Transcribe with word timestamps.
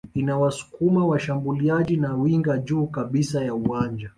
inawasukuma 0.13 1.05
washambuliaji 1.05 1.97
na 1.97 2.15
winga 2.15 2.57
juu 2.57 2.87
kabisa 2.87 3.43
ya 3.45 3.55
uwanja 3.55 4.09